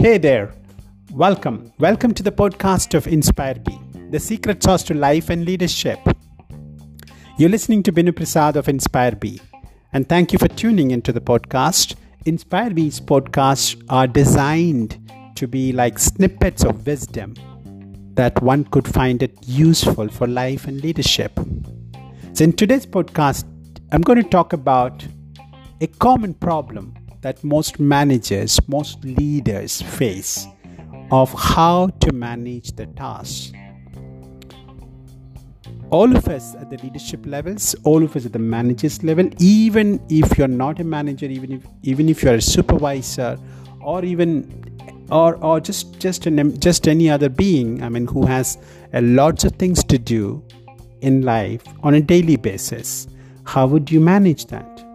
[0.00, 0.54] Hey there.
[1.12, 1.74] Welcome.
[1.78, 5.98] Welcome to the podcast of Inspire B, the secret sauce to life and leadership.
[7.36, 9.42] You're listening to Binu Prasad of Inspire B,
[9.92, 11.96] and thank you for tuning into the podcast.
[12.24, 14.96] Inspire B's podcasts are designed
[15.34, 17.34] to be like snippets of wisdom
[18.14, 21.38] that one could find it useful for life and leadership.
[22.32, 23.44] So, in today's podcast,
[23.92, 25.06] I'm going to talk about
[25.82, 30.46] a common problem that most managers, most leaders face
[31.10, 33.52] of how to manage the tasks.
[35.90, 40.00] All of us at the leadership levels, all of us at the managers level, even
[40.08, 43.36] if you're not a manager, even if even if you're a supervisor,
[43.80, 48.56] or even or or just just an, just any other being, I mean, who has
[48.92, 50.44] a lots of things to do
[51.00, 53.08] in life on a daily basis,
[53.44, 54.89] how would you manage that?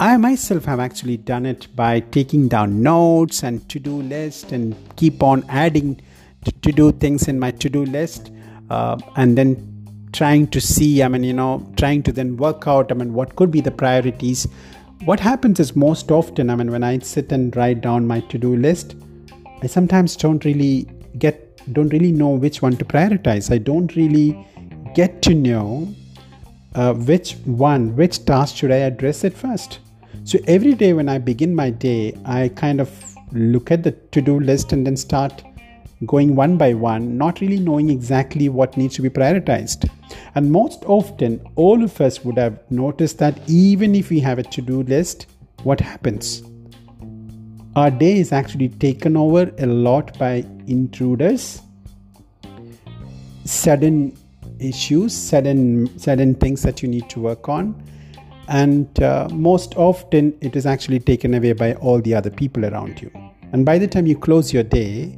[0.00, 4.74] I myself have actually done it by taking down notes and to do list and
[4.96, 6.00] keep on adding
[6.44, 8.30] to do things in my to do list
[8.70, 9.70] uh, and then
[10.12, 13.36] trying to see, I mean, you know, trying to then work out, I mean, what
[13.36, 14.46] could be the priorities.
[15.04, 18.38] What happens is most often, I mean, when I sit and write down my to
[18.38, 18.94] do list,
[19.62, 20.86] I sometimes don't really
[21.18, 23.52] get, don't really know which one to prioritize.
[23.52, 24.46] I don't really
[24.94, 25.88] get to know
[26.74, 29.78] uh, which one, which task should I address it first.
[30.24, 32.90] So every day when I begin my day, I kind of
[33.32, 35.42] look at the to do list and then start
[36.06, 39.88] going one by one, not really knowing exactly what needs to be prioritized.
[40.34, 44.42] And most often, all of us would have noticed that even if we have a
[44.42, 45.26] to do list,
[45.62, 46.42] what happens?
[47.76, 51.60] Our day is actually taken over a lot by intruders,
[53.44, 54.16] sudden
[54.58, 57.82] issues, certain sudden things that you need to work on,
[58.48, 63.00] and uh, most often it is actually taken away by all the other people around
[63.00, 63.10] you.
[63.52, 65.16] And by the time you close your day,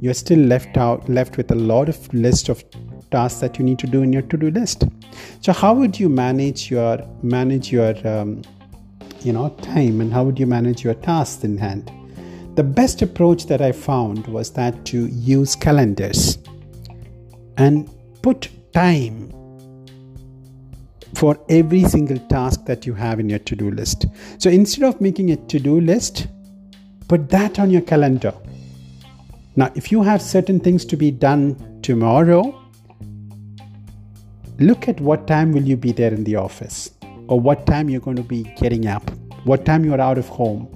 [0.00, 2.64] you're still left out left with a lot of list of
[3.10, 4.84] tasks that you need to do in your to-do list.
[5.40, 8.42] So how would you manage your manage your um,
[9.20, 11.90] you know time and how would you manage your tasks in hand?
[12.56, 16.38] The best approach that I found was that to use calendars
[17.56, 17.88] and
[18.22, 19.30] put time
[21.14, 24.06] for every single task that you have in your to do list.
[24.38, 26.26] So instead of making a to do list,
[27.08, 28.34] put that on your calendar.
[29.56, 32.60] Now, if you have certain things to be done tomorrow,
[34.58, 36.90] look at what time will you be there in the office
[37.28, 39.08] or what time you're going to be getting up,
[39.44, 40.68] what time you're out of home.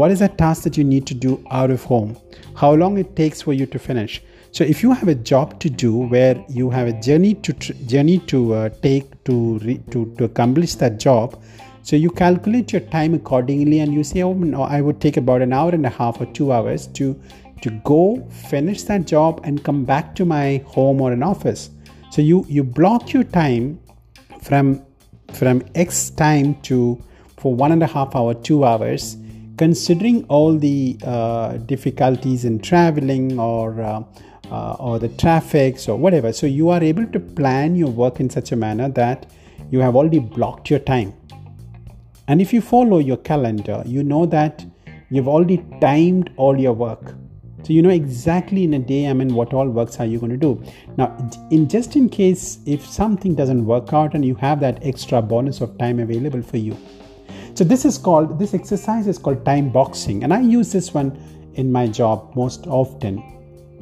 [0.00, 2.16] What is a task that you need to do out of home?
[2.56, 4.22] How long it takes for you to finish?
[4.50, 7.74] So if you have a job to do where you have a journey to tr-
[7.86, 11.36] journey to uh, take to, re- to to accomplish that job,
[11.82, 15.42] so you calculate your time accordingly, and you say, "Oh, no, I would take about
[15.42, 17.12] an hour and a half or two hours to
[17.60, 21.68] to go finish that job and come back to my home or an office."
[22.10, 23.78] So you you block your time
[24.48, 24.76] from
[25.34, 26.84] from X time to
[27.36, 29.18] for one and a half hour, two hours,
[29.60, 34.02] considering all the uh, difficulties in traveling or uh,
[34.50, 36.32] uh, or the traffic or whatever.
[36.32, 39.26] So you are able to plan your work in such a manner that
[39.70, 41.12] you have already blocked your time.
[42.26, 44.64] And if you follow your calendar, you know that
[45.10, 47.14] you've already timed all your work.
[47.64, 50.32] So you know exactly in a day, I mean, what all works are you going
[50.32, 50.62] to do.
[50.96, 51.14] Now,
[51.50, 55.60] in just in case if something doesn't work out and you have that extra bonus
[55.60, 56.78] of time available for you.
[57.60, 61.12] So this is called this exercise is called time boxing, and I use this one
[61.56, 63.22] in my job most often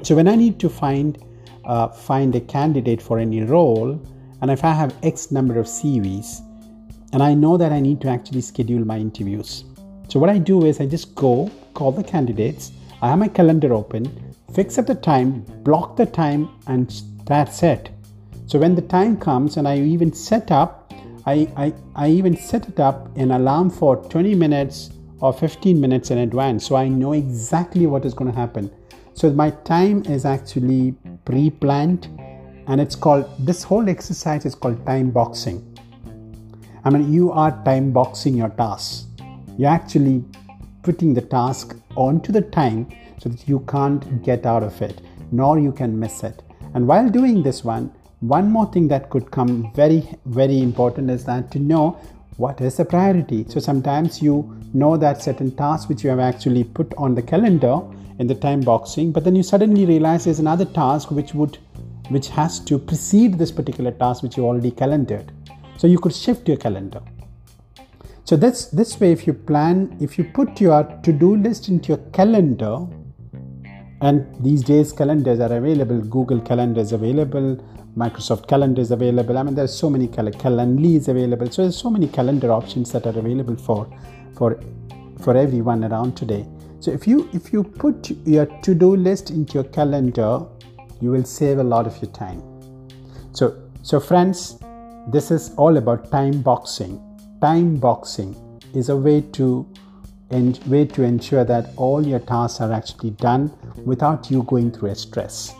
[0.02, 1.18] so when I need to find
[1.64, 4.00] uh, find a candidate for any role,
[4.40, 6.40] and if I have X number of CVs,
[7.12, 9.64] and I know that I need to actually schedule my interviews.
[10.08, 12.72] So what I do is I just go call the candidates.
[13.02, 17.90] I have my calendar open, fix up the time, block the time, and that's it.
[18.46, 20.77] So when the time comes, and I even set up,
[21.28, 24.90] I, I, I even set it up an alarm for 20 minutes
[25.20, 28.70] or 15 minutes in advance, so I know exactly what is going to happen.
[29.12, 30.94] So my time is actually
[31.26, 32.06] pre-planned
[32.66, 35.58] and it's called this whole exercise is called time boxing.
[36.84, 39.08] I mean you are time boxing your tasks.
[39.58, 40.24] You're actually
[40.82, 42.88] putting the task onto the time
[43.20, 46.42] so that you can't get out of it nor you can miss it.
[46.72, 51.24] And while doing this one, one more thing that could come very very important is
[51.24, 51.98] that to know
[52.36, 53.44] what is the priority.
[53.48, 57.80] So sometimes you know that certain task which you have actually put on the calendar
[58.18, 61.58] in the time boxing but then you suddenly realize there's another task which would
[62.08, 65.32] which has to precede this particular task which you already calendared
[65.76, 67.00] so you could shift your calendar
[68.24, 72.02] so this this way if you plan if you put your to-do list into your
[72.18, 72.86] calendar
[74.00, 77.56] and these days calendars are available google calendar is available
[77.96, 79.38] microsoft calendar is available.
[79.38, 81.50] I mean there's so many cal- calendly is available.
[81.50, 83.88] So there's so many calendar options that are available for
[84.36, 84.60] for
[85.20, 86.46] for everyone around today.
[86.80, 90.46] So if you if you put your to-do list into your calendar
[91.00, 92.42] you will save a lot of your time.
[93.32, 94.58] So so friends
[95.08, 97.00] this is all about time boxing.
[97.40, 98.36] Time boxing
[98.74, 99.66] is a way to
[100.30, 103.50] and way to ensure that all your tasks are actually done
[103.84, 105.54] without you going through a stress.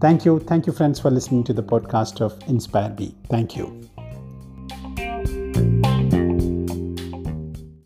[0.00, 0.38] Thank you.
[0.38, 3.14] Thank you, friends, for listening to the podcast of Inspire B.
[3.28, 3.88] Thank you.